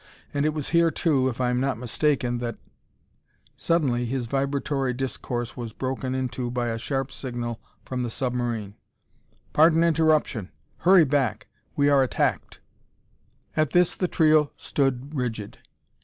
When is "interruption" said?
9.83-10.49